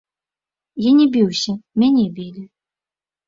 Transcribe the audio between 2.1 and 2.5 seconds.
білі.